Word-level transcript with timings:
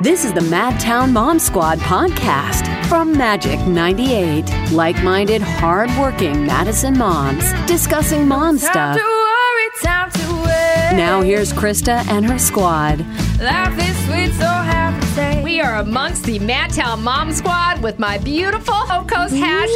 This 0.00 0.24
is 0.24 0.32
the 0.32 0.40
Madtown 0.40 1.12
Mom 1.12 1.38
Squad 1.38 1.78
podcast 1.80 2.86
from 2.86 3.12
Magic 3.16 3.58
98. 3.66 4.44
Like 4.72 5.02
minded, 5.02 5.42
hard 5.42 5.90
working 5.98 6.46
Madison 6.46 6.96
moms 6.96 7.44
discussing 7.66 8.26
mom 8.28 8.58
Time 8.58 8.70
stuff. 8.70 8.96
to 8.96 9.02
worry, 9.02 9.70
time 9.82 10.10
to 10.10 10.34
wait. 10.44 10.96
Now 10.96 11.20
here's 11.22 11.52
Krista 11.52 12.06
and 12.08 12.24
her 12.26 12.38
squad. 12.38 13.00
Life 13.40 13.78
is 13.78 13.96
sweet, 14.06 14.32
so 14.38 14.46
happy 14.46 15.14
day. 15.14 15.42
We 15.42 15.60
are 15.60 15.76
amongst 15.76 16.24
the 16.24 16.38
Madtown 16.38 17.02
Mom 17.02 17.32
Squad 17.32 17.82
with 17.82 17.98
my 17.98 18.18
beautiful 18.18 18.74
co-host 18.74 19.34
hash 19.34 19.70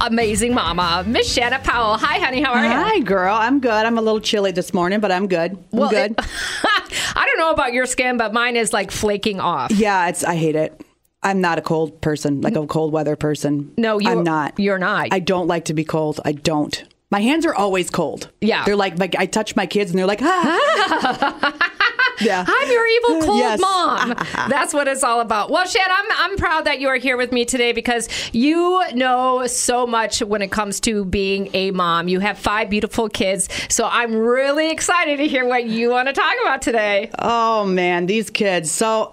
amazing 0.00 0.54
mama, 0.54 1.04
Miss 1.06 1.30
Shanna 1.32 1.58
Powell. 1.58 1.96
Hi, 1.98 2.18
honey. 2.18 2.40
How 2.42 2.52
are 2.54 2.64
you? 2.64 2.70
Hi, 2.70 3.00
girl. 3.00 3.34
I'm 3.34 3.60
good. 3.60 3.70
I'm 3.72 3.98
a 3.98 4.02
little 4.02 4.20
chilly 4.20 4.52
this 4.52 4.72
morning, 4.72 5.00
but 5.00 5.10
I'm 5.12 5.26
good. 5.28 5.52
I'm 5.52 5.64
Well, 5.72 5.90
good. 5.90 6.12
it- 6.12 6.20
I 7.16 7.26
don't 7.26 7.38
know 7.38 7.50
about 7.50 7.72
your 7.72 7.86
skin, 7.86 8.16
but 8.16 8.32
mine 8.32 8.56
is 8.56 8.72
like 8.72 8.90
flaking 8.90 9.40
off. 9.40 9.70
yeah, 9.70 10.08
it's. 10.08 10.24
I 10.24 10.34
hate 10.36 10.56
it. 10.56 10.80
I'm 11.22 11.40
not 11.40 11.58
a 11.58 11.62
cold 11.62 12.00
person, 12.00 12.40
like 12.42 12.54
a 12.54 12.66
cold 12.66 12.92
weather 12.92 13.16
person. 13.16 13.72
No, 13.76 13.98
you- 13.98 14.08
I'm 14.10 14.22
not. 14.22 14.58
you're 14.58 14.78
not. 14.78 15.08
I 15.10 15.18
don't 15.18 15.46
like 15.48 15.64
to 15.66 15.74
be 15.74 15.84
cold. 15.84 16.20
I 16.24 16.32
don't. 16.32 16.84
My 17.10 17.20
hands 17.20 17.44
are 17.46 17.54
always 17.54 17.88
cold. 17.90 18.30
Yeah. 18.40 18.64
they're 18.66 18.76
like 18.76 18.98
like 18.98 19.16
I 19.18 19.26
touch 19.26 19.56
my 19.56 19.66
kids 19.66 19.90
and 19.90 19.98
they're 19.98 20.06
like, 20.06 20.20
ah. 20.22 21.70
yeah. 22.20 22.44
I'm 22.46 22.70
your 22.70 22.86
evil 22.86 23.22
cold 23.26 23.38
Yes. 23.40 23.60
mom. 23.60 24.14
That's 24.48 24.72
what 24.74 24.88
it's 24.88 25.02
all 25.02 25.20
about. 25.20 25.50
Well, 25.50 25.66
Shan, 25.66 25.86
I'm 25.90 26.06
I'm 26.30 26.36
proud 26.36 26.64
that 26.66 26.80
you 26.80 26.88
are 26.88 26.96
here 26.96 27.16
with 27.16 27.32
me 27.32 27.44
today 27.44 27.72
because 27.72 28.08
you 28.32 28.82
know 28.94 29.46
so 29.46 29.86
much 29.86 30.20
when 30.20 30.42
it 30.42 30.50
comes 30.50 30.80
to 30.80 31.04
being 31.04 31.50
a 31.54 31.70
mom. 31.70 32.08
You 32.08 32.20
have 32.20 32.38
five 32.38 32.70
beautiful 32.70 33.08
kids, 33.08 33.48
so 33.68 33.86
I'm 33.90 34.14
really 34.14 34.70
excited 34.70 35.18
to 35.18 35.26
hear 35.26 35.44
what 35.46 35.64
you 35.66 35.90
want 35.90 36.08
to 36.08 36.12
talk 36.14 36.34
about 36.42 36.62
today. 36.62 37.10
Oh 37.18 37.64
man, 37.64 38.06
these 38.06 38.30
kids. 38.30 38.70
So 38.70 39.12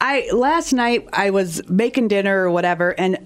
I 0.00 0.30
last 0.32 0.72
night 0.72 1.08
I 1.12 1.30
was 1.30 1.68
making 1.68 2.06
dinner 2.06 2.44
or 2.44 2.50
whatever, 2.52 2.90
and 3.00 3.18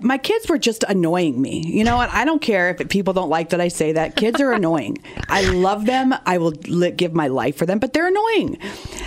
my 0.00 0.16
kids 0.16 0.48
were 0.48 0.58
just 0.58 0.84
annoying 0.84 1.42
me. 1.42 1.64
You 1.66 1.82
know 1.82 1.96
what? 1.96 2.08
I 2.10 2.24
don't 2.24 2.40
care 2.40 2.70
if 2.70 2.88
people 2.88 3.12
don't 3.12 3.28
like 3.28 3.48
that 3.48 3.60
I 3.60 3.66
say 3.66 3.92
that. 3.92 4.14
Kids 4.14 4.40
are 4.40 4.52
annoying. 4.52 4.98
I 5.28 5.42
love 5.50 5.86
them. 5.86 6.14
I 6.26 6.38
will 6.38 6.52
li- 6.68 6.92
give 6.92 7.14
my 7.14 7.26
life 7.26 7.56
for 7.56 7.66
them, 7.66 7.80
but 7.80 7.94
they're 7.94 8.06
annoying. 8.06 8.58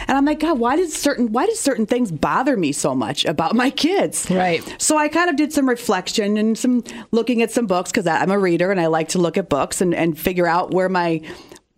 And 0.07 0.17
I'm 0.17 0.25
like, 0.25 0.41
God, 0.41 0.59
why 0.59 0.75
does 0.75 0.93
certain 0.93 1.31
why 1.31 1.45
does 1.45 1.61
certain 1.61 1.85
things 1.85 2.11
bother 2.11 2.57
me 2.57 2.73
so 2.73 2.93
much 2.93 3.23
about 3.23 3.55
my 3.55 3.69
kids? 3.69 4.29
Right. 4.29 4.75
So 4.77 4.97
I 4.97 5.07
kind 5.07 5.29
of 5.29 5.37
did 5.37 5.53
some 5.53 5.69
reflection 5.69 6.35
and 6.35 6.57
some 6.57 6.83
looking 7.11 7.41
at 7.41 7.51
some 7.51 7.67
books 7.67 7.89
because 7.89 8.05
I'm 8.05 8.31
a 8.31 8.39
reader 8.39 8.69
and 8.69 8.81
I 8.81 8.87
like 8.87 9.07
to 9.09 9.17
look 9.17 9.37
at 9.37 9.47
books 9.47 9.79
and, 9.79 9.95
and 9.95 10.19
figure 10.19 10.47
out 10.47 10.73
where 10.73 10.89
my 10.89 11.21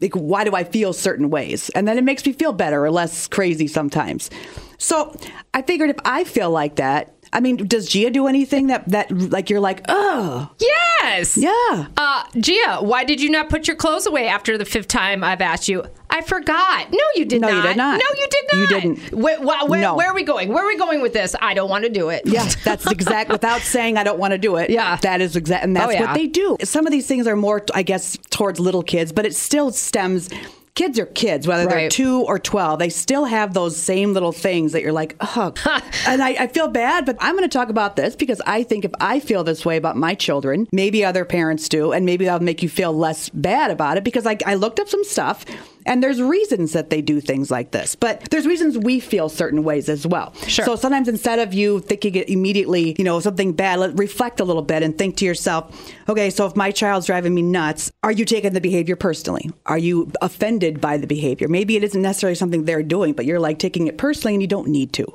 like 0.01 0.13
why 0.13 0.43
do 0.43 0.55
I 0.55 0.63
feel 0.63 0.93
certain 0.93 1.29
ways? 1.29 1.69
And 1.69 1.88
then 1.88 1.97
it 1.97 2.03
makes 2.03 2.25
me 2.25 2.33
feel 2.33 2.53
better 2.53 2.83
or 2.83 2.91
less 2.91 3.27
crazy 3.27 3.67
sometimes. 3.67 4.29
So 4.77 5.15
I 5.53 5.61
figured 5.61 5.89
if 5.89 5.97
I 6.03 6.23
feel 6.25 6.52
like 6.52 6.75
that, 6.75 7.13
I 7.31 7.39
mean, 7.39 7.57
does 7.57 7.87
Gia 7.89 8.09
do 8.11 8.27
anything 8.27 8.67
that 8.67 8.87
that 8.89 9.11
like 9.11 9.49
you're 9.49 9.59
like, 9.61 9.83
oh 9.87 10.49
Yes. 10.59 11.37
yeah. 11.37 11.87
Uh, 11.97 12.23
Gia, 12.39 12.77
why 12.81 13.03
did 13.03 13.21
you 13.21 13.29
not 13.29 13.49
put 13.49 13.67
your 13.67 13.77
clothes 13.77 14.05
away 14.05 14.27
after 14.27 14.57
the 14.57 14.65
fifth 14.65 14.87
time 14.87 15.23
I've 15.23 15.41
asked 15.41 15.67
you? 15.67 15.83
I 16.16 16.21
forgot. 16.21 16.91
No, 16.91 16.99
you 17.16 17.25
did 17.25 17.41
No, 17.41 17.49
not. 17.49 17.55
No, 17.55 17.58
you 17.61 17.67
did 17.67 17.77
not. 17.77 17.99
No, 17.99 18.05
you 18.21 18.27
did 18.30 18.45
not. 18.53 18.59
You 18.59 18.67
didn't. 18.67 19.13
Where, 19.19 19.41
where, 19.41 19.66
where, 19.66 19.81
No. 19.81 19.95
where 19.95 20.08
are 20.09 20.16
we 20.16 20.23
going? 20.23 20.47
Where 20.53 20.63
are 20.63 20.67
we 20.67 20.77
going 20.77 21.02
with 21.02 21.11
this? 21.13 21.35
I 21.41 21.53
don't 21.53 21.69
want 21.69 21.83
to 21.83 21.89
do 21.89 22.09
it. 22.09 22.21
Yeah, 22.25 22.47
that's 22.63 22.89
exact. 22.89 23.30
Without 23.30 23.61
saying 23.75 23.97
I 23.97 24.03
don't 24.03 24.17
want 24.19 24.31
to 24.31 24.38
do 24.38 24.55
it. 24.55 24.69
Yeah. 24.69 24.95
that 25.02 25.19
is 25.19 25.36
exact, 25.36 25.66
and 25.66 25.77
oh, 25.77 25.81
that's 25.81 25.91
Oh, 25.91 25.93
yeah. 25.93 26.02
what 26.05 26.13
they 26.16 26.27
do. 26.27 26.55
Some 26.63 26.86
of 26.86 26.91
these 26.91 27.05
things 27.05 27.27
are 27.27 27.36
more, 27.36 27.63
I 27.73 27.83
guess, 27.83 28.17
towards 28.30 28.59
little 28.59 28.83
kids, 28.83 29.11
but 29.11 29.25
it 29.25 29.36
still 29.36 29.71
stems. 29.71 30.30
Kids 30.73 30.99
are 30.99 31.05
kids, 31.05 31.47
whether 31.47 31.66
they're 31.67 31.89
two 31.89 32.23
or 32.23 32.38
twelve. 32.38 32.80
They 32.80 32.89
still 32.89 33.23
have 33.23 33.53
those 33.53 33.77
same 33.77 34.11
little 34.13 34.33
things 34.33 34.73
that 34.73 34.81
you're 34.81 34.91
like, 34.91 35.16
oh. 35.21 35.53
and 36.05 36.21
I, 36.21 36.31
I 36.38 36.47
feel 36.47 36.67
bad, 36.67 37.05
but 37.05 37.16
I'm 37.21 37.38
going 37.38 37.49
to 37.49 37.58
talk 37.58 37.69
about 37.69 37.95
this 37.95 38.13
because 38.17 38.41
I 38.45 38.63
think 38.63 38.83
if 38.83 38.91
I 38.99 39.21
feel 39.21 39.45
this 39.45 39.66
way 39.66 39.77
about 39.77 39.95
my 39.95 40.16
children, 40.16 40.67
maybe 40.73 41.05
other 41.05 41.23
parents 41.23 41.69
do, 41.69 41.93
and 41.93 42.05
maybe 42.05 42.26
that'll 42.26 42.43
make 42.43 42.61
you 42.61 42.67
feel 42.67 42.92
less 42.92 43.30
bad 43.30 43.71
about 43.71 43.95
it. 43.97 44.03
Because 44.03 44.26
I, 44.27 44.37
I 44.45 44.55
looked 44.55 44.82
up 44.82 44.89
some 44.89 45.05
stuff, 45.05 45.45
and 45.85 46.01
there's 46.01 46.21
reasons 46.21 46.73
that 46.73 46.89
they 46.89 47.01
do 47.01 47.21
things 47.21 47.51
like 47.51 47.71
this, 47.71 47.95
but 47.95 48.21
there's 48.31 48.45
reasons 48.47 48.77
we 48.77 48.99
feel 48.99 49.29
certain 49.29 49.63
ways 49.63 49.87
as 49.89 50.05
well. 50.05 50.33
Sure. 50.47 50.65
So 50.65 50.75
sometimes 50.75 51.07
instead 51.07 51.39
of 51.39 51.53
you 51.53 51.79
thinking 51.79 52.15
it 52.15 52.29
immediately, 52.29 52.95
you 52.97 53.03
know, 53.03 53.19
something 53.19 53.53
bad, 53.53 53.79
let, 53.79 53.97
reflect 53.97 54.39
a 54.39 54.43
little 54.43 54.61
bit 54.61 54.83
and 54.83 54.97
think 54.97 55.17
to 55.17 55.25
yourself, 55.25 55.93
okay, 56.09 56.29
so 56.29 56.45
if 56.45 56.55
my 56.55 56.71
child's 56.71 57.05
driving 57.05 57.33
me 57.35 57.41
nuts, 57.41 57.91
are 58.03 58.11
you 58.11 58.25
taking 58.25 58.53
the 58.53 58.61
behavior 58.61 58.95
personally? 58.95 59.49
Are 59.65 59.77
you 59.77 60.11
offended 60.21 60.81
by 60.81 60.97
the 60.97 61.07
behavior? 61.07 61.47
Maybe 61.47 61.75
it 61.75 61.83
isn't 61.83 62.02
necessarily 62.02 62.35
something 62.35 62.65
they're 62.65 62.83
doing, 62.83 63.13
but 63.13 63.25
you're 63.25 63.39
like 63.39 63.59
taking 63.59 63.87
it 63.87 63.97
personally 63.97 64.33
and 64.35 64.41
you 64.41 64.47
don't 64.47 64.67
need 64.67 64.93
to. 64.93 65.05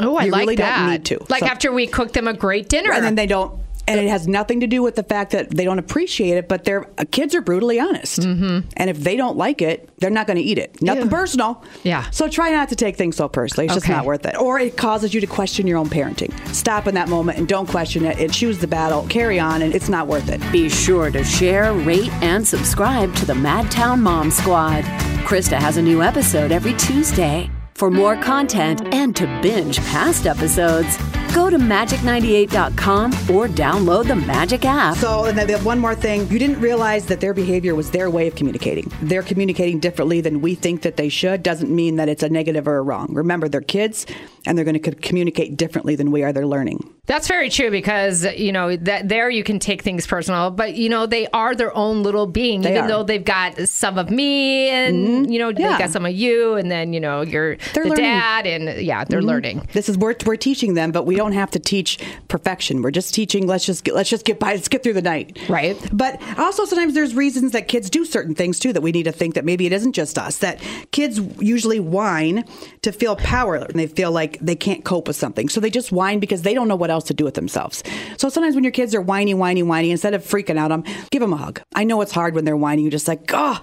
Oh, 0.00 0.16
I 0.16 0.26
you 0.26 0.30
like 0.30 0.40
really 0.42 0.56
that. 0.56 0.78
don't 0.78 0.90
need 0.90 1.04
to. 1.06 1.26
Like 1.28 1.40
So- 1.40 1.46
after 1.46 1.72
we 1.72 1.86
cook 1.88 2.12
them 2.12 2.28
a 2.28 2.32
great 2.34 2.68
dinner. 2.68 2.92
and 2.92 3.04
then 3.04 3.16
they 3.16 3.26
don't. 3.26 3.57
And 3.88 4.00
it 4.00 4.08
has 4.08 4.28
nothing 4.28 4.60
to 4.60 4.66
do 4.66 4.82
with 4.82 4.96
the 4.96 5.02
fact 5.02 5.32
that 5.32 5.50
they 5.50 5.64
don't 5.64 5.78
appreciate 5.78 6.36
it, 6.36 6.48
but 6.48 6.64
their 6.64 6.86
uh, 6.98 7.04
kids 7.10 7.34
are 7.34 7.40
brutally 7.40 7.80
honest. 7.80 8.20
Mm-hmm. 8.20 8.68
And 8.76 8.90
if 8.90 8.98
they 9.00 9.16
don't 9.16 9.36
like 9.36 9.62
it, 9.62 9.88
they're 9.98 10.10
not 10.10 10.26
going 10.26 10.36
to 10.36 10.42
eat 10.42 10.58
it. 10.58 10.80
Nothing 10.82 11.04
Ew. 11.04 11.10
personal. 11.10 11.64
Yeah. 11.82 12.08
So 12.10 12.28
try 12.28 12.50
not 12.50 12.68
to 12.68 12.76
take 12.76 12.96
things 12.96 13.16
so 13.16 13.28
personally. 13.28 13.66
It's 13.66 13.72
Okay. 13.72 13.80
just 13.80 13.88
not 13.88 14.04
worth 14.04 14.26
it. 14.26 14.36
Or 14.38 14.58
it 14.58 14.76
causes 14.76 15.14
you 15.14 15.20
to 15.20 15.26
question 15.26 15.66
your 15.66 15.78
own 15.78 15.88
parenting. 15.88 16.32
Stop 16.54 16.86
in 16.86 16.94
that 16.94 17.08
moment 17.08 17.38
and 17.38 17.48
don't 17.48 17.66
question 17.68 18.04
it 18.04 18.18
and 18.18 18.32
choose 18.32 18.58
the 18.58 18.66
battle. 18.68 19.06
Carry 19.08 19.40
on, 19.40 19.62
and 19.62 19.74
it's 19.74 19.88
not 19.88 20.06
worth 20.06 20.28
it. 20.28 20.40
Be 20.52 20.68
sure 20.68 21.10
to 21.10 21.24
share, 21.24 21.72
rate, 21.72 22.12
and 22.22 22.46
subscribe 22.46 23.14
to 23.16 23.26
the 23.26 23.34
Madtown 23.34 24.00
Mom 24.00 24.30
Squad. 24.30 24.84
Krista 25.24 25.58
has 25.58 25.76
a 25.76 25.82
new 25.82 26.02
episode 26.02 26.52
every 26.52 26.74
Tuesday. 26.74 27.50
For 27.74 27.90
more 27.92 28.16
content 28.16 28.82
and 28.92 29.14
to 29.14 29.26
binge 29.40 29.78
past 29.82 30.26
episodes, 30.26 30.96
go 31.38 31.48
to 31.48 31.56
magic98.com 31.56 33.12
or 33.30 33.46
download 33.46 34.08
the 34.08 34.16
Magic 34.16 34.64
app. 34.64 34.96
So, 34.96 35.26
and 35.26 35.38
then 35.38 35.48
have 35.50 35.64
one 35.64 35.78
more 35.78 35.94
thing. 35.94 36.28
You 36.32 36.38
didn't 36.40 36.60
realize 36.60 37.06
that 37.06 37.20
their 37.20 37.32
behavior 37.32 37.76
was 37.76 37.92
their 37.92 38.10
way 38.10 38.26
of 38.26 38.34
communicating. 38.34 38.90
They're 39.02 39.22
communicating 39.22 39.78
differently 39.78 40.20
than 40.20 40.40
we 40.40 40.56
think 40.56 40.82
that 40.82 40.96
they 40.96 41.08
should. 41.08 41.44
Doesn't 41.44 41.70
mean 41.70 41.94
that 41.94 42.08
it's 42.08 42.24
a 42.24 42.28
negative 42.28 42.66
or 42.66 42.78
a 42.78 42.82
wrong. 42.82 43.14
Remember, 43.14 43.48
they're 43.48 43.60
kids, 43.60 44.04
and 44.46 44.58
they're 44.58 44.64
going 44.64 44.80
to 44.82 44.94
communicate 44.96 45.56
differently 45.56 45.94
than 45.94 46.10
we 46.10 46.24
are. 46.24 46.32
They're 46.32 46.44
learning. 46.44 46.92
That's 47.06 47.26
very 47.26 47.48
true 47.48 47.70
because 47.70 48.24
you 48.36 48.52
know 48.52 48.76
that 48.76 49.08
there 49.08 49.30
you 49.30 49.42
can 49.42 49.58
take 49.58 49.80
things 49.80 50.06
personal, 50.06 50.50
but 50.50 50.74
you 50.74 50.90
know 50.90 51.06
they 51.06 51.26
are 51.28 51.54
their 51.54 51.74
own 51.74 52.02
little 52.02 52.26
being. 52.26 52.60
They 52.60 52.72
even 52.72 52.80
are. 52.80 52.82
Mm-hmm. 52.82 52.88
though 52.90 53.02
they've 53.04 53.24
got 53.24 53.58
some 53.66 53.96
of 53.96 54.10
me, 54.10 54.68
and 54.68 55.32
you 55.32 55.38
know 55.38 55.48
Yeah. 55.48 55.72
they 55.72 55.78
got 55.78 55.90
some 55.90 56.04
of 56.04 56.12
you, 56.12 56.56
and 56.56 56.70
then 56.70 56.92
you 56.92 57.00
know 57.00 57.22
you're 57.22 57.56
They're 57.72 57.84
the 57.84 57.90
learning. 57.90 58.04
dad, 58.04 58.46
and 58.46 58.82
yeah, 58.84 59.04
they're 59.04 59.22
learning. 59.22 59.66
This 59.72 59.88
is 59.88 59.96
we're, 59.96 60.16
we're 60.26 60.36
teaching 60.36 60.74
them, 60.74 60.92
but 60.92 61.06
we 61.06 61.16
don't 61.16 61.27
have 61.32 61.50
to 61.52 61.58
teach 61.58 61.98
perfection. 62.28 62.82
We're 62.82 62.90
just 62.90 63.14
teaching. 63.14 63.46
Let's 63.46 63.64
just 63.64 63.84
get, 63.84 63.94
let's 63.94 64.10
just 64.10 64.24
get 64.24 64.38
by. 64.38 64.52
Let's 64.52 64.68
get 64.68 64.82
through 64.82 64.94
the 64.94 65.02
night. 65.02 65.38
Right. 65.48 65.76
But 65.92 66.20
also 66.38 66.64
sometimes 66.64 66.94
there's 66.94 67.14
reasons 67.14 67.52
that 67.52 67.68
kids 67.68 67.90
do 67.90 68.04
certain 68.04 68.34
things 68.34 68.58
too 68.58 68.72
that 68.72 68.80
we 68.80 68.92
need 68.92 69.04
to 69.04 69.12
think 69.12 69.34
that 69.34 69.44
maybe 69.44 69.66
it 69.66 69.72
isn't 69.72 69.92
just 69.92 70.18
us. 70.18 70.38
That 70.38 70.60
kids 70.90 71.18
usually 71.40 71.80
whine 71.80 72.44
to 72.82 72.92
feel 72.92 73.16
power 73.16 73.56
and 73.56 73.78
they 73.78 73.86
feel 73.86 74.12
like 74.12 74.38
they 74.40 74.56
can't 74.56 74.84
cope 74.84 75.08
with 75.08 75.16
something, 75.16 75.48
so 75.48 75.60
they 75.60 75.70
just 75.70 75.92
whine 75.92 76.18
because 76.18 76.42
they 76.42 76.54
don't 76.54 76.68
know 76.68 76.76
what 76.76 76.90
else 76.90 77.04
to 77.04 77.14
do 77.14 77.24
with 77.24 77.34
themselves. 77.34 77.82
So 78.16 78.28
sometimes 78.28 78.54
when 78.54 78.64
your 78.64 78.72
kids 78.72 78.94
are 78.94 79.00
whiny, 79.00 79.34
whiny, 79.34 79.62
whiny, 79.62 79.90
instead 79.90 80.14
of 80.14 80.22
freaking 80.24 80.58
out, 80.58 80.68
them 80.68 80.84
give 81.10 81.20
them 81.20 81.32
a 81.32 81.36
hug. 81.36 81.60
I 81.74 81.84
know 81.84 82.00
it's 82.00 82.12
hard 82.12 82.34
when 82.34 82.44
they're 82.44 82.56
whining. 82.56 82.84
You're 82.84 82.92
just 82.92 83.08
like, 83.08 83.30
oh. 83.32 83.60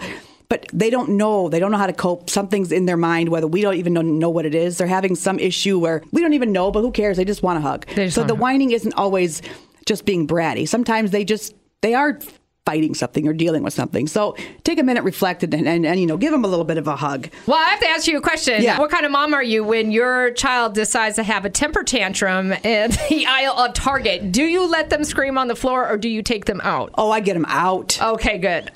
But 0.56 0.68
they 0.72 0.90
don't 0.90 1.10
know. 1.10 1.50
They 1.50 1.60
don't 1.60 1.72
know 1.72 1.78
how 1.78 1.88
to 1.88 1.94
cope. 1.94 2.30
Something's 2.30 2.72
in 2.72 2.86
their 2.86 2.96
mind, 2.96 3.28
whether 3.28 3.46
we 3.46 3.62
don't 3.62 3.76
even 3.76 3.92
know, 3.92 4.02
know 4.02 4.30
what 4.30 4.46
it 4.46 4.56
is. 4.56 4.78
They're 4.78 4.88
having 4.88 5.16
some 5.16 5.38
issue 5.38 5.78
where 5.78 6.02
we 6.14 6.22
don't 6.22 6.32
even 6.32 6.54
know, 6.54 6.72
but 6.72 6.80
who 6.80 6.92
cares? 6.92 7.18
They 7.18 7.26
just 7.26 7.44
want 7.44 7.58
a 7.58 7.62
hug. 7.62 7.86
So 8.10 8.24
the 8.24 8.34
hug. 8.34 8.40
whining 8.40 8.72
isn't 8.72 8.94
always 8.94 9.42
just 9.86 10.06
being 10.06 10.26
bratty. 10.26 10.66
Sometimes 10.66 11.12
they 11.12 11.26
just 11.26 11.54
they 11.82 11.94
are 11.94 12.20
fighting 12.66 12.96
something 12.96 13.28
or 13.28 13.34
dealing 13.34 13.64
with 13.64 13.74
something. 13.74 14.08
So 14.08 14.36
take 14.64 14.80
a 14.80 14.84
minute, 14.84 15.04
reflect, 15.04 15.44
and, 15.44 15.54
and, 15.54 15.86
and 15.86 16.00
you 16.00 16.08
know, 16.08 16.18
give 16.18 16.32
them 16.32 16.44
a 16.44 16.48
little 16.48 16.66
bit 16.66 16.78
of 16.78 16.88
a 16.88 16.96
hug. 16.96 17.30
Well, 17.46 17.58
I 17.58 17.70
have 17.70 17.80
to 17.80 17.88
ask 17.88 18.08
you 18.08 18.18
a 18.18 18.22
question. 18.22 18.62
Yeah. 18.64 18.80
What 18.80 18.90
kind 18.90 19.06
of 19.06 19.12
mom 19.12 19.34
are 19.36 19.44
you 19.44 19.64
when 19.64 19.92
your 19.92 20.32
child 20.32 20.74
decides 20.74 21.16
to 21.18 21.24
have 21.24 21.46
a 21.46 21.50
temper 21.50 21.84
tantrum 21.84 22.52
in 22.52 22.92
the 23.10 23.26
aisle 23.28 23.54
of 23.54 23.74
Target? 23.74 24.32
Do 24.32 24.44
you 24.44 24.68
let 24.68 24.90
them 24.90 25.04
scream 25.04 25.38
on 25.38 25.48
the 25.48 25.56
floor 25.56 25.88
or 25.88 25.98
do 25.98 26.10
you 26.10 26.24
take 26.24 26.46
them 26.46 26.60
out? 26.64 26.90
Oh, 26.96 27.12
I 27.12 27.20
get 27.20 27.34
them 27.34 27.46
out. 27.48 28.02
Okay, 28.02 28.40
good. 28.40 28.72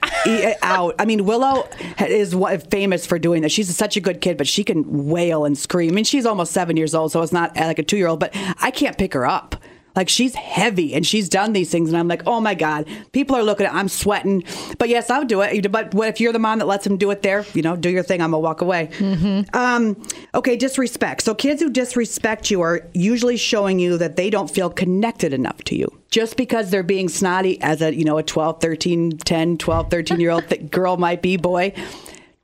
Out. 0.61 0.95
I 0.99 1.05
mean, 1.05 1.25
Willow 1.25 1.67
is 1.99 2.35
famous 2.69 3.05
for 3.07 3.17
doing 3.17 3.41
this. 3.41 3.51
She's 3.51 3.75
such 3.75 3.97
a 3.97 3.99
good 3.99 4.21
kid, 4.21 4.37
but 4.37 4.47
she 4.47 4.63
can 4.63 5.07
wail 5.07 5.45
and 5.45 5.57
scream. 5.57 5.91
I 5.91 5.95
mean, 5.95 6.03
she's 6.03 6.25
almost 6.25 6.51
seven 6.51 6.77
years 6.77 6.93
old, 6.93 7.11
so 7.11 7.21
it's 7.21 7.31
not 7.31 7.55
like 7.55 7.79
a 7.79 7.83
two 7.83 7.97
year 7.97 8.07
old, 8.07 8.19
but 8.19 8.31
I 8.61 8.69
can't 8.69 8.97
pick 8.97 9.13
her 9.13 9.25
up. 9.25 9.55
Like 9.99 10.07
she's 10.07 10.33
heavy 10.33 10.93
and 10.93 11.05
she's 11.05 11.27
done 11.27 11.51
these 11.51 11.69
things, 11.69 11.89
and 11.89 11.97
I'm 11.97 12.07
like, 12.07 12.23
oh 12.25 12.39
my 12.39 12.53
god, 12.55 12.87
people 13.11 13.35
are 13.35 13.43
looking 13.43 13.65
at. 13.65 13.73
I'm 13.73 13.89
sweating, 13.89 14.45
but 14.77 14.87
yes, 14.87 15.09
I 15.09 15.19
would 15.19 15.27
do 15.27 15.41
it. 15.41 15.69
But 15.69 15.93
what 15.93 16.07
if 16.07 16.21
you're 16.21 16.31
the 16.31 16.39
mom 16.39 16.59
that 16.59 16.67
lets 16.67 16.85
them 16.85 16.95
do 16.95 17.11
it 17.11 17.21
there? 17.21 17.43
You 17.53 17.63
know, 17.63 17.75
do 17.75 17.89
your 17.89 18.01
thing. 18.03 18.21
I'm 18.21 18.31
gonna 18.31 18.39
walk 18.39 18.61
away. 18.61 18.91
Um, 19.53 20.01
okay, 20.33 20.55
disrespect. 20.55 21.21
So 21.23 21.35
kids 21.35 21.61
who 21.61 21.69
disrespect 21.69 22.49
you 22.49 22.61
are 22.61 22.87
usually 22.93 23.35
showing 23.35 23.77
you 23.77 23.97
that 23.97 24.15
they 24.15 24.29
don't 24.29 24.49
feel 24.49 24.69
connected 24.69 25.33
enough 25.33 25.57
to 25.65 25.75
you. 25.75 25.93
Just 26.11 26.37
because 26.37 26.71
they're 26.71 26.81
being 26.81 27.09
snotty 27.09 27.61
as 27.61 27.81
a, 27.81 27.93
you 27.93 28.05
know, 28.05 28.17
a 28.17 28.23
12, 28.23 28.61
13, 28.61 29.17
10, 29.17 29.57
12, 29.57 29.91
13 29.91 30.19
year 30.21 30.31
old 30.31 30.47
th- 30.47 30.71
girl 30.71 30.95
might 30.95 31.21
be, 31.21 31.35
boy, 31.35 31.73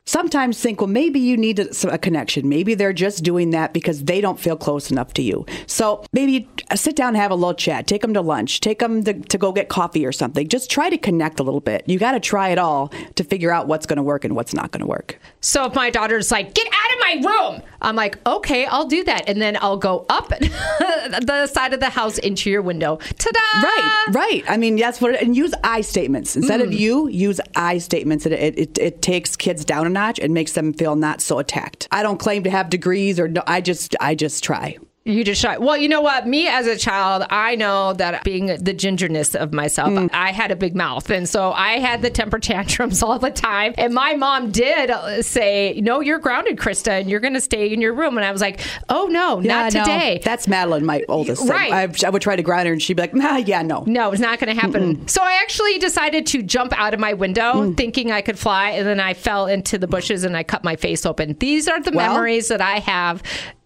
sometimes 0.05 0.61
think, 0.61 0.79
well, 0.81 0.87
maybe 0.87 1.19
you 1.19 1.37
need 1.37 1.59
a, 1.59 1.91
a 1.91 1.97
connection. 1.97 2.47
Maybe 2.47 2.75
they're 2.75 2.93
just 2.93 3.23
doing 3.23 3.51
that 3.51 3.73
because 3.73 4.03
they 4.03 4.21
don't 4.21 4.39
feel 4.39 4.55
close 4.55 4.91
enough 4.91 5.13
to 5.15 5.21
you. 5.21 5.45
So 5.67 6.03
maybe 6.13 6.47
uh, 6.71 6.75
sit 6.75 6.95
down 6.95 7.09
and 7.09 7.17
have 7.17 7.31
a 7.31 7.35
little 7.35 7.53
chat. 7.53 7.87
Take 7.87 8.01
them 8.01 8.13
to 8.13 8.21
lunch. 8.21 8.59
Take 8.59 8.79
them 8.79 9.03
to, 9.03 9.13
to 9.13 9.37
go 9.37 9.51
get 9.51 9.69
coffee 9.69 10.05
or 10.05 10.11
something. 10.11 10.47
Just 10.47 10.69
try 10.69 10.89
to 10.89 10.97
connect 10.97 11.39
a 11.39 11.43
little 11.43 11.59
bit. 11.59 11.83
You 11.87 11.99
got 11.99 12.11
to 12.11 12.19
try 12.19 12.49
it 12.49 12.57
all 12.57 12.91
to 13.15 13.23
figure 13.23 13.51
out 13.51 13.67
what's 13.67 13.85
going 13.85 13.97
to 13.97 14.03
work 14.03 14.25
and 14.25 14.35
what's 14.35 14.53
not 14.53 14.71
going 14.71 14.81
to 14.81 14.87
work. 14.87 15.19
So 15.41 15.65
if 15.65 15.75
my 15.75 15.89
daughter's 15.89 16.31
like, 16.31 16.53
get 16.53 16.67
my 17.05 17.21
room, 17.23 17.61
I'm 17.81 17.95
like, 17.95 18.17
okay, 18.25 18.65
I'll 18.65 18.87
do 18.87 19.03
that. 19.03 19.27
And 19.29 19.41
then 19.41 19.57
I'll 19.61 19.77
go 19.77 20.05
up 20.09 20.29
the 20.29 21.47
side 21.51 21.73
of 21.73 21.79
the 21.79 21.89
house 21.89 22.17
into 22.17 22.49
your 22.49 22.61
window. 22.61 22.97
Ta 22.97 23.31
da! 23.31 23.61
Right, 23.61 24.05
right. 24.11 24.43
I 24.47 24.57
mean, 24.57 24.75
that's 24.75 24.99
what, 25.01 25.13
it, 25.13 25.21
and 25.21 25.35
use 25.35 25.53
I 25.63 25.81
statements. 25.81 26.35
Instead 26.35 26.61
of 26.61 26.69
mm. 26.69 26.79
you, 26.79 27.07
use 27.09 27.39
I 27.55 27.77
statements. 27.77 28.25
It, 28.25 28.33
it, 28.33 28.57
it, 28.57 28.77
it 28.77 29.01
takes 29.01 29.35
kids 29.35 29.65
down 29.65 29.85
a 29.85 29.89
notch 29.89 30.19
and 30.19 30.33
makes 30.33 30.53
them 30.53 30.73
feel 30.73 30.95
not 30.95 31.21
so 31.21 31.39
attacked. 31.39 31.87
I 31.91 32.03
don't 32.03 32.19
claim 32.19 32.43
to 32.43 32.49
have 32.49 32.69
degrees 32.69 33.19
or 33.19 33.27
no, 33.27 33.43
I 33.45 33.61
just, 33.61 33.95
I 33.99 34.15
just 34.15 34.43
try. 34.43 34.77
You 35.07 35.23
just 35.23 35.39
try. 35.39 35.59
Well, 35.59 35.77
you 35.77 35.87
know 35.87 36.01
what? 36.01 36.25
Me 36.25 36.47
as 36.47 36.65
a 36.65 36.75
child, 36.75 37.27
I 37.29 37.53
know 37.55 37.93
that 37.93 38.23
being 38.23 38.47
the 38.47 38.73
gingerness 38.73 39.35
of 39.35 39.53
myself, 39.53 39.89
Mm. 39.91 40.09
I 40.11 40.31
had 40.31 40.49
a 40.49 40.55
big 40.55 40.75
mouth. 40.75 41.11
And 41.11 41.29
so 41.29 41.51
I 41.51 41.73
had 41.73 42.01
the 42.01 42.09
temper 42.09 42.39
tantrums 42.39 43.03
all 43.03 43.19
the 43.19 43.29
time. 43.29 43.75
And 43.77 43.93
my 43.93 44.15
mom 44.15 44.49
did 44.49 44.89
uh, 44.89 45.21
say, 45.21 45.79
No, 45.83 45.99
you're 45.99 46.17
grounded, 46.17 46.57
Krista, 46.57 46.99
and 47.01 47.07
you're 47.07 47.19
going 47.19 47.35
to 47.35 47.41
stay 47.41 47.71
in 47.71 47.81
your 47.81 47.93
room. 47.93 48.17
And 48.17 48.25
I 48.25 48.31
was 48.31 48.41
like, 48.41 48.61
Oh, 48.89 49.05
no, 49.05 49.35
not 49.39 49.45
Yeah, 49.75 49.79
no. 49.81 49.85
today. 49.85 50.21
That's 50.23 50.47
Madeline, 50.47 50.87
my 50.87 51.03
oldest. 51.07 51.47
Right. 51.47 51.71
I, 51.71 52.07
I 52.07 52.09
would 52.09 52.23
try 52.23 52.35
to 52.35 52.41
grind 52.41 52.65
her 52.65 52.73
and 52.73 52.81
she'd 52.81 52.95
be 52.95 53.03
like, 53.03 53.13
nah, 53.13 53.37
yeah, 53.37 53.61
no. 53.61 53.83
No, 53.85 54.11
it's 54.11 54.19
not 54.19 54.39
going 54.39 54.55
to 54.55 54.59
happen. 54.59 55.07
So 55.07 55.21
I 55.21 55.37
actually 55.43 55.77
decided 55.77 56.25
to 56.27 56.41
jump 56.41 56.73
out 56.75 56.95
of 56.95 56.99
my 56.99 57.13
window 57.13 57.53
Mm. 57.53 57.77
thinking 57.77 58.11
I 58.11 58.21
could 58.21 58.39
fly, 58.39 58.71
and 58.71 58.87
then 58.87 58.99
I 58.99 59.13
fell 59.13 59.45
into 59.45 59.77
the 59.77 59.85
bushes 59.87 60.23
and 60.23 60.35
I 60.35 60.41
cut 60.41 60.63
my 60.63 60.75
face 60.75 61.05
open. 61.05 61.35
These 61.39 61.67
are 61.67 61.79
the 61.79 61.91
Well- 61.91 62.13
memories 62.13 62.47
that 62.47 62.59
I 62.61 62.79
have 62.79 63.21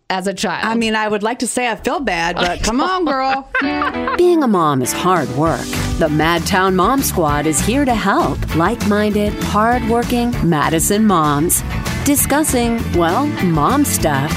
as 0.09 0.27
a 0.27 0.33
child. 0.33 0.65
I 0.65 0.75
mean, 0.75 0.95
I 0.95 1.07
would 1.07 1.23
like 1.23 1.39
to 1.39 1.47
say 1.47 1.69
I 1.69 1.75
feel 1.75 1.99
bad, 1.99 2.35
but 2.35 2.63
come 2.63 2.81
on, 2.81 3.05
girl. 3.05 3.49
Being 4.17 4.43
a 4.43 4.47
mom 4.47 4.81
is 4.81 4.91
hard 4.91 5.29
work. 5.29 5.65
The 5.99 6.07
Madtown 6.07 6.75
Mom 6.75 7.01
Squad 7.01 7.45
is 7.45 7.59
here 7.59 7.85
to 7.85 7.95
help 7.95 8.55
like 8.55 8.87
minded, 8.87 9.33
hardworking 9.43 10.33
Madison 10.47 11.05
moms 11.05 11.63
discussing, 12.09 12.81
well, 12.93 13.27
mom 13.45 13.85
stuff. 13.85 14.31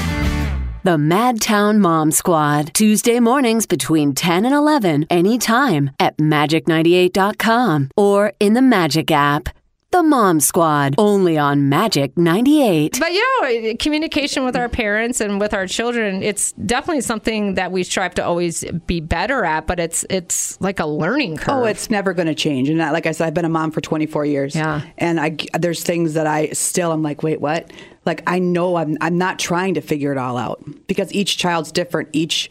The 0.83 0.97
Madtown 0.97 1.79
Mom 1.79 2.11
Squad, 2.11 2.73
Tuesday 2.73 3.19
mornings 3.19 3.65
between 3.65 4.13
10 4.13 4.45
and 4.45 4.53
11, 4.53 5.07
anytime 5.09 5.89
at 5.99 6.17
magic98.com 6.17 7.89
or 7.97 8.33
in 8.39 8.53
the 8.53 8.61
Magic 8.61 9.09
app. 9.09 9.49
The 9.93 10.01
Mom 10.01 10.39
Squad, 10.39 10.95
only 10.97 11.37
on 11.37 11.69
Magic 11.69 12.17
98. 12.17 12.97
But 12.99 13.13
you 13.13 13.41
know, 13.43 13.75
communication 13.79 14.43
with 14.43 14.55
our 14.55 14.67
parents 14.67 15.21
and 15.21 15.39
with 15.39 15.53
our 15.53 15.67
children, 15.67 16.23
it's 16.23 16.51
definitely 16.53 17.01
something 17.01 17.53
that 17.53 17.71
we 17.71 17.83
strive 17.83 18.15
to 18.15 18.25
always 18.25 18.65
be 18.87 19.01
better 19.01 19.45
at, 19.45 19.67
but 19.67 19.79
it's 19.79 20.03
it's 20.09 20.59
like 20.59 20.79
a 20.79 20.87
learning 20.87 21.37
curve. 21.37 21.57
Oh, 21.57 21.65
it's 21.65 21.91
never 21.91 22.11
going 22.13 22.25
to 22.25 22.33
change. 22.33 22.69
And 22.69 22.81
I- 22.81 22.89
like 22.89 23.05
I 23.05 23.11
said, 23.11 23.27
I've 23.27 23.35
been 23.35 23.45
a 23.45 23.49
mom 23.49 23.69
for 23.69 23.81
24 23.81 24.25
years. 24.25 24.55
Yeah. 24.55 24.81
And 24.97 25.19
I, 25.19 25.37
there's 25.59 25.83
things 25.83 26.15
that 26.15 26.25
I 26.25 26.47
still, 26.53 26.91
I'm 26.91 27.03
like, 27.03 27.21
wait, 27.21 27.39
what? 27.39 27.71
Like, 28.03 28.23
I 28.25 28.39
know 28.39 28.77
I'm, 28.77 28.97
I'm 28.99 29.19
not 29.19 29.37
trying 29.37 29.75
to 29.75 29.81
figure 29.81 30.11
it 30.11 30.17
all 30.17 30.37
out 30.37 30.63
because 30.87 31.13
each 31.13 31.37
child's 31.37 31.71
different. 31.71 32.09
Each, 32.13 32.49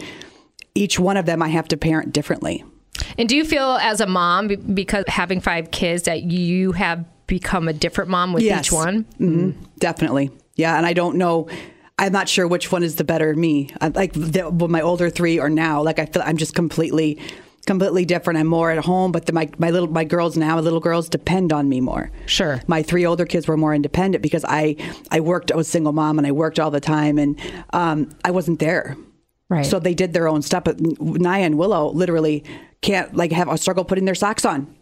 each 0.76 1.00
one 1.00 1.16
of 1.16 1.26
them 1.26 1.42
I 1.42 1.48
have 1.48 1.66
to 1.68 1.76
parent 1.76 2.12
differently. 2.12 2.64
And 3.18 3.28
do 3.28 3.36
you 3.36 3.44
feel 3.44 3.78
as 3.82 4.00
a 4.00 4.06
mom 4.06 4.46
because 4.46 5.04
having 5.08 5.40
five 5.40 5.72
kids 5.72 6.04
that 6.04 6.22
you 6.22 6.70
have 6.72 7.04
become 7.32 7.66
a 7.66 7.72
different 7.72 8.10
mom 8.10 8.34
with 8.34 8.42
Yes. 8.42 8.66
each 8.66 8.72
one? 8.72 9.06
hmm 9.16 9.50
Definitely. 9.78 10.30
Yeah. 10.54 10.76
And 10.76 10.84
I 10.84 10.92
don't 10.92 11.16
know. 11.16 11.48
I'm 11.98 12.12
not 12.12 12.28
sure 12.28 12.46
which 12.46 12.70
one 12.70 12.82
is 12.82 12.96
the 12.96 13.04
better 13.04 13.34
me. 13.34 13.70
I, 13.80 13.88
like 13.88 14.12
the, 14.12 14.50
my 14.68 14.82
older 14.82 15.08
three 15.08 15.40
or 15.40 15.48
now, 15.48 15.82
like 15.82 15.98
I 15.98 16.04
feel 16.04 16.22
I'm 16.26 16.36
just 16.36 16.54
completely, 16.54 17.18
completely 17.66 18.04
different. 18.04 18.38
I'm 18.38 18.48
more 18.48 18.70
at 18.70 18.84
home, 18.84 19.12
but 19.12 19.24
the, 19.24 19.32
my, 19.32 19.48
my 19.56 19.70
little, 19.70 19.88
my 19.88 20.04
girls 20.04 20.36
now, 20.36 20.56
my 20.56 20.60
little 20.60 20.80
girls 20.80 21.08
depend 21.08 21.54
on 21.54 21.70
me 21.70 21.80
more. 21.80 22.10
Sure. 22.26 22.60
My 22.66 22.82
three 22.82 23.06
older 23.06 23.24
kids 23.24 23.48
were 23.48 23.56
more 23.56 23.74
independent 23.74 24.20
because 24.22 24.44
I, 24.46 24.76
I 25.10 25.20
worked, 25.20 25.50
I 25.52 25.56
was 25.56 25.68
a 25.68 25.70
single 25.70 25.92
mom 25.94 26.18
and 26.18 26.26
I 26.26 26.32
worked 26.32 26.60
all 26.60 26.70
the 26.70 26.80
time 26.80 27.18
and 27.18 27.40
um, 27.72 28.10
I 28.26 28.30
wasn't 28.30 28.58
there. 28.58 28.94
Right. 29.48 29.64
So 29.64 29.78
they 29.78 29.94
did 29.94 30.12
their 30.12 30.28
own 30.28 30.42
stuff. 30.42 30.64
But 30.64 30.80
Naya 31.00 31.44
and 31.44 31.56
Willow 31.56 31.90
literally 31.92 32.44
can't 32.82 33.14
like 33.16 33.32
have 33.32 33.48
a 33.48 33.56
struggle 33.56 33.84
putting 33.84 34.04
their 34.04 34.14
socks 34.14 34.44
on. 34.44 34.76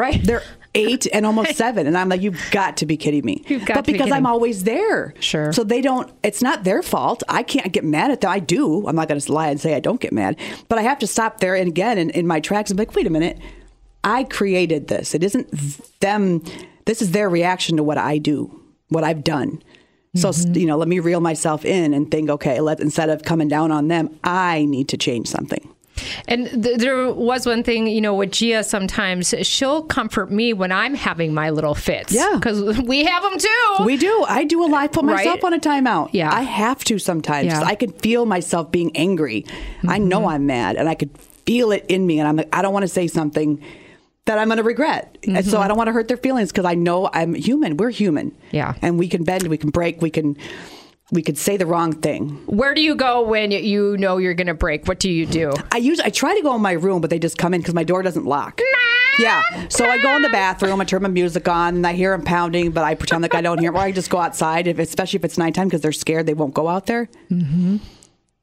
Right. 0.00 0.22
They're 0.22 0.42
eight 0.74 1.06
and 1.12 1.26
almost 1.26 1.54
seven, 1.64 1.86
and 1.86 1.98
I'm 1.98 2.08
like, 2.08 2.22
you've 2.22 2.40
got 2.50 2.76
to 2.78 2.86
be 2.86 2.96
kidding 2.96 3.24
me. 3.24 3.44
You've 3.48 3.64
got 3.66 3.74
but 3.74 3.80
to 3.82 3.86
be 3.86 3.92
because 3.92 4.06
kidding. 4.06 4.14
I'm 4.16 4.26
always 4.26 4.64
there, 4.64 5.14
Sure. 5.20 5.52
So 5.52 5.62
they 5.64 5.80
don't. 5.80 6.10
It's 6.22 6.42
not 6.42 6.64
their 6.64 6.82
fault. 6.82 7.22
I 7.28 7.42
can't 7.42 7.72
get 7.72 7.84
mad 7.84 8.10
at 8.10 8.20
them. 8.22 8.30
I 8.30 8.38
do. 8.38 8.86
I'm 8.86 8.96
not 8.96 9.08
going 9.08 9.20
to 9.20 9.32
lie 9.32 9.48
and 9.50 9.60
say 9.60 9.74
I 9.74 9.80
don't 9.80 10.00
get 10.00 10.12
mad, 10.12 10.36
but 10.68 10.78
I 10.78 10.82
have 10.82 10.98
to 11.00 11.06
stop 11.06 11.40
there 11.40 11.54
and 11.54 11.68
again 11.68 11.98
in, 11.98 12.10
in 12.10 12.26
my 12.26 12.40
tracks 12.40 12.70
and 12.70 12.78
be 12.78 12.82
like, 12.86 12.94
wait 12.94 13.06
a 13.06 13.10
minute, 13.10 13.38
I 14.04 14.24
created 14.24 14.88
this. 14.88 15.14
It 15.14 15.22
isn't 15.22 15.50
them. 16.00 16.42
This 16.86 17.02
is 17.02 17.10
their 17.12 17.28
reaction 17.28 17.76
to 17.76 17.82
what 17.82 17.98
I 17.98 18.18
do, 18.18 18.50
what 18.88 19.04
I've 19.04 19.22
done. 19.22 19.62
So 20.16 20.30
Mm-hmm. 20.30 20.54
you 20.56 20.66
know, 20.66 20.76
let 20.76 20.88
me 20.88 20.98
reel 20.98 21.20
myself 21.20 21.64
in 21.64 21.94
and 21.94 22.10
think, 22.10 22.30
okay, 22.30 22.60
let 22.60 22.80
instead 22.80 23.10
of 23.10 23.22
coming 23.22 23.46
down 23.46 23.70
on 23.70 23.86
them, 23.88 24.18
I 24.24 24.64
need 24.64 24.88
to 24.88 24.96
change 24.96 25.28
something. 25.28 25.69
And 26.30 26.62
th- 26.62 26.78
there 26.78 27.12
was 27.12 27.44
one 27.44 27.64
thing, 27.64 27.88
you 27.88 28.00
know, 28.00 28.14
with 28.14 28.30
Gia 28.30 28.62
sometimes 28.62 29.34
she'll 29.42 29.82
comfort 29.82 30.30
me 30.30 30.52
when 30.52 30.70
I'm 30.70 30.94
having 30.94 31.34
my 31.34 31.50
little 31.50 31.74
fits. 31.74 32.12
Yeah. 32.12 32.30
Because 32.34 32.78
we 32.78 33.04
have 33.04 33.22
them 33.24 33.38
too. 33.38 33.76
We 33.84 33.96
do. 33.96 34.24
I 34.28 34.44
do 34.44 34.64
a 34.64 34.66
lot. 34.66 34.80
I 34.80 34.86
put 34.86 35.04
myself 35.04 35.42
Right? 35.42 35.44
on 35.44 35.54
a 35.54 35.58
timeout. 35.58 36.10
Yeah. 36.12 36.32
I 36.32 36.42
have 36.42 36.84
to 36.84 36.98
sometimes. 36.98 37.46
Yeah. 37.46 37.62
I 37.62 37.74
can 37.74 37.92
feel 37.92 38.26
myself 38.26 38.70
being 38.70 38.96
angry. 38.96 39.44
I 39.82 39.98
mm-hmm. 39.98 40.08
know 40.08 40.28
I'm 40.28 40.46
mad 40.46 40.76
and 40.76 40.88
I 40.88 40.94
could 40.94 41.16
feel 41.18 41.72
it 41.72 41.84
in 41.88 42.06
me. 42.06 42.20
And 42.20 42.28
I'm 42.28 42.36
like, 42.36 42.48
I 42.54 42.62
don't 42.62 42.72
want 42.72 42.84
to 42.84 42.88
say 42.88 43.08
something 43.08 43.60
that 44.26 44.38
I'm 44.38 44.46
going 44.46 44.58
to 44.58 44.62
regret. 44.62 45.18
And 45.24 45.44
so 45.44 45.54
mm-hmm. 45.54 45.62
I 45.62 45.68
don't 45.68 45.76
want 45.76 45.88
to 45.88 45.92
hurt 45.92 46.06
their 46.06 46.16
feelings 46.16 46.52
because 46.52 46.64
I 46.64 46.74
know 46.74 47.10
I'm 47.12 47.34
human. 47.34 47.76
We're 47.76 47.90
human. 47.90 48.36
Yeah. 48.52 48.74
And 48.82 48.98
we 48.98 49.08
can 49.08 49.24
bend, 49.24 49.48
we 49.48 49.58
can 49.58 49.70
break, 49.70 50.00
we 50.00 50.10
can. 50.10 50.36
We 51.12 51.22
could 51.22 51.36
say 51.38 51.56
the 51.56 51.66
wrong 51.66 51.92
thing. 51.92 52.30
Where 52.46 52.72
do 52.74 52.80
you 52.80 52.94
go 52.94 53.22
when 53.22 53.50
you 53.50 53.96
know 53.96 54.18
you're 54.18 54.34
going 54.34 54.46
to 54.46 54.54
break? 54.54 54.86
What 54.86 55.00
do 55.00 55.10
you 55.10 55.26
do? 55.26 55.52
I 55.72 55.78
usually 55.78 56.06
I 56.06 56.10
try 56.10 56.36
to 56.36 56.42
go 56.42 56.54
in 56.54 56.62
my 56.62 56.72
room, 56.72 57.00
but 57.00 57.10
they 57.10 57.18
just 57.18 57.36
come 57.36 57.52
in 57.52 57.60
because 57.60 57.74
my 57.74 57.82
door 57.84 58.02
doesn't 58.02 58.26
lock. 58.26 58.60
Yeah, 59.18 59.42
so 59.68 59.84
I 59.86 59.98
go 59.98 60.16
in 60.16 60.22
the 60.22 60.28
bathroom, 60.30 60.80
I 60.80 60.84
turn 60.84 61.02
my 61.02 61.08
music 61.08 61.46
on, 61.46 61.74
and 61.76 61.86
I 61.86 61.92
hear 61.92 62.12
them 62.16 62.24
pounding, 62.24 62.70
but 62.70 62.84
I 62.84 62.94
pretend 62.94 63.22
like 63.22 63.34
I 63.34 63.42
don't 63.42 63.58
hear 63.58 63.70
'em, 63.70 63.76
or 63.76 63.80
I 63.80 63.92
just 63.92 64.08
go 64.08 64.18
outside, 64.18 64.66
if, 64.66 64.78
especially 64.78 65.18
if 65.18 65.24
it's 65.24 65.36
nighttime 65.36 65.66
because 65.66 65.82
they're 65.82 65.92
scared 65.92 66.26
they 66.26 66.32
won't 66.32 66.54
go 66.54 66.68
out 66.68 66.86
there. 66.86 67.08
Mm-hmm. 67.30 67.78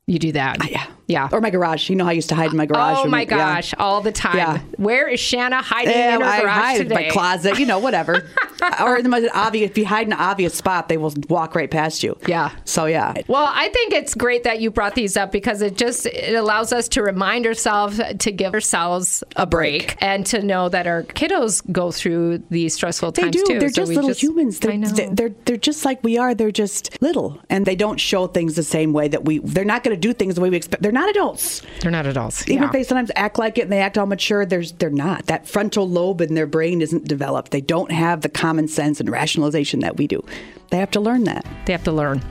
You 0.05 0.19
do 0.19 0.33
that. 0.33 0.69
Yeah, 0.69 0.85
Yeah. 1.07 1.29
Or 1.31 1.39
my 1.41 1.49
garage. 1.49 1.89
You 1.89 1.95
know 1.95 2.03
how 2.03 2.09
I 2.09 2.13
used 2.13 2.29
to 2.29 2.35
hide 2.35 2.51
in 2.51 2.57
my 2.57 2.65
oh 2.65 2.67
garage. 2.67 2.97
Oh 2.99 3.07
my 3.07 3.19
we- 3.19 3.23
yeah. 3.31 3.55
gosh, 3.55 3.73
all 3.79 4.01
the 4.01 4.11
time. 4.11 4.35
Yeah. 4.37 4.59
Where 4.77 5.07
is 5.07 5.19
Shanna 5.19 5.61
hiding 5.61 5.91
Yeah, 5.93 6.15
in 6.15 6.21
her 6.21 6.27
I 6.27 6.41
garage 6.41 6.53
hide 6.55 6.81
in 6.81 6.89
today? 6.89 6.95
my 7.07 7.09
closet, 7.09 7.59
you 7.59 7.65
know, 7.65 7.79
whatever. 7.79 8.29
or 8.81 8.97
in 8.97 9.03
the 9.03 9.09
most 9.09 9.29
obvious, 9.33 9.71
if 9.71 9.77
you 9.77 9.85
hide 9.85 10.07
in 10.07 10.13
an 10.13 10.19
obvious 10.19 10.53
spot, 10.53 10.89
they 10.89 10.97
will 10.97 11.13
walk 11.29 11.55
right 11.55 11.71
past 11.71 12.03
you. 12.03 12.17
Yeah. 12.27 12.51
So 12.65 12.85
yeah, 12.85 13.13
Well, 13.27 13.49
I 13.53 13.69
think 13.69 13.93
it's 13.93 14.13
great 14.15 14.43
that 14.43 14.59
you 14.59 14.69
brought 14.69 14.95
these 14.95 15.15
up 15.15 15.31
because 15.31 15.61
it 15.61 15.77
just 15.77 16.05
it 16.07 16.35
allows 16.35 16.73
us 16.73 16.87
to 16.89 17.03
remind 17.03 17.45
ourselves 17.47 18.01
to 18.19 18.31
give 18.31 18.53
ourselves 18.53 19.23
a 19.37 19.45
break, 19.45 19.95
and 20.01 20.25
to 20.27 20.41
know 20.43 20.67
that 20.69 20.87
our 20.87 21.03
kiddos 21.03 21.61
go 21.71 21.91
through 21.91 22.39
these 22.49 22.73
stressful 22.73 23.13
times. 23.13 23.27
They 23.31 23.31
times 23.31 23.47
do. 23.47 23.53
too. 23.53 23.59
They're 23.59 23.69
So 23.69 23.81
just 23.81 23.91
little 23.93 24.13
humans. 24.13 24.59
They're, 24.59 24.71
I 24.73 24.75
know. 24.75 24.89
they're 24.89 25.09
they're 25.09 25.35
they're 25.45 25.57
just 25.57 25.85
like 25.85 26.03
we 26.03 26.17
are. 26.17 26.35
They're 26.35 26.51
just 26.51 27.01
little, 27.01 27.39
and 27.49 27.65
they 27.65 27.75
don't 27.75 27.99
show 27.99 28.27
things 28.27 28.55
the 28.55 28.63
same 28.63 28.91
way 28.93 29.07
that 29.07 29.23
we. 29.25 29.39
They're 29.39 29.63
not 29.65 29.83
going 29.83 29.95
to 29.95 29.99
do 29.99 30.11
things 30.13 30.35
the 30.35 30.41
way 30.41 30.49
we 30.49 30.57
expect. 30.57 30.83
They're 30.83 30.91
not 30.97 31.09
adults. 31.09 31.61
They're 31.81 31.91
not 31.91 32.05
adults. 32.05 32.43
Even 32.47 32.63
yeah. 32.63 32.65
if 32.67 32.71
they 32.71 32.83
sometimes 32.83 33.11
act 33.15 33.37
like 33.37 33.57
it 33.57 33.61
and 33.61 33.71
they 33.71 33.79
act 33.79 33.97
all 33.97 34.05
mature, 34.05 34.45
there's 34.45 34.71
they're 34.73 34.89
not. 34.89 35.27
That 35.27 35.47
frontal 35.47 35.87
lobe 35.87 36.21
in 36.21 36.33
their 36.33 36.47
brain 36.47 36.81
isn't 36.81 37.07
developed. 37.07 37.51
They 37.51 37.61
don't 37.61 37.91
have 37.91 38.21
the 38.21 38.29
common 38.29 38.67
sense 38.67 38.99
and 38.99 39.09
rationalization 39.09 39.79
that 39.81 39.97
we 39.97 40.07
do. 40.07 40.23
They 40.69 40.77
have 40.77 40.91
to 40.91 40.99
learn 40.99 41.23
that. 41.25 41.45
They 41.65 41.71
have 41.73 41.83
to 41.85 41.91
learn. 41.91 42.21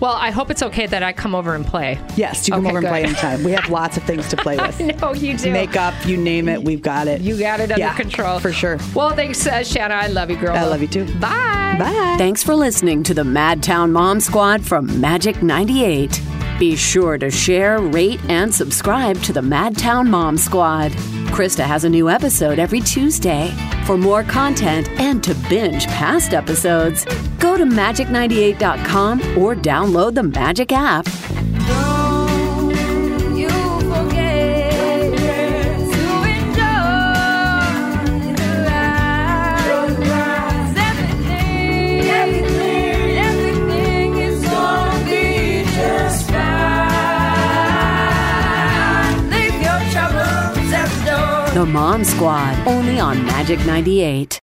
Well, 0.00 0.12
I 0.12 0.30
hope 0.30 0.50
it's 0.50 0.62
okay 0.62 0.84
that 0.86 1.02
I 1.02 1.14
come 1.14 1.34
over 1.34 1.54
and 1.54 1.64
play. 1.64 1.98
Yes, 2.16 2.46
you 2.46 2.52
come 2.52 2.66
Okay, 2.66 2.68
over 2.68 2.78
and 2.78 2.86
play 2.86 3.04
anytime. 3.04 3.42
We 3.42 3.52
have 3.52 3.70
lots 3.70 3.96
of 3.96 4.02
things 4.02 4.28
to 4.28 4.36
play 4.36 4.58
with. 4.58 4.78
No, 5.00 5.14
you 5.14 5.38
do. 5.38 5.50
Makeup, 5.50 5.94
you 6.04 6.18
name 6.18 6.50
it, 6.50 6.62
we've 6.62 6.82
got 6.82 7.08
it. 7.08 7.22
You 7.22 7.38
got 7.38 7.60
it 7.60 7.72
under 7.72 7.78
Yeah, 7.78 7.96
control. 7.96 8.38
for 8.38 8.52
sure. 8.52 8.78
Well, 8.94 9.10
thanks, 9.14 9.46
uh, 9.46 9.64
Shanna. 9.64 9.94
I 9.94 10.08
love 10.08 10.28
you, 10.30 10.36
girl. 10.36 10.54
I 10.54 10.64
love 10.64 10.82
you 10.82 10.88
too. 10.88 11.06
Bye. 11.14 11.76
Bye. 11.78 12.14
Thanks 12.18 12.42
for 12.42 12.54
listening 12.54 13.02
to 13.04 13.14
the 13.14 13.22
Madtown 13.22 13.90
Mom 13.90 14.20
Squad 14.20 14.66
from 14.66 15.00
Magic 15.00 15.42
98. 15.42 16.20
Be 16.58 16.74
sure 16.74 17.18
to 17.18 17.30
share, 17.30 17.80
rate, 17.80 18.20
and 18.30 18.54
subscribe 18.54 19.20
to 19.22 19.32
the 19.34 19.42
Madtown 19.42 20.06
Mom 20.06 20.38
Squad. 20.38 20.90
Krista 21.32 21.64
has 21.64 21.84
a 21.84 21.88
new 21.88 22.08
episode 22.08 22.58
every 22.58 22.80
Tuesday. 22.80 23.50
For 23.84 23.98
more 23.98 24.22
content 24.22 24.88
and 24.98 25.22
to 25.22 25.34
binge 25.50 25.86
past 25.88 26.32
episodes, 26.32 27.04
go 27.38 27.58
to 27.58 27.64
magic98.com 27.64 29.20
or 29.36 29.54
download 29.54 30.14
the 30.14 30.22
Magic 30.22 30.72
app. 30.72 31.06
Mom 51.66 52.04
Squad, 52.04 52.56
only 52.66 53.00
on 53.00 53.24
Magic 53.26 53.58
98. 53.66 54.34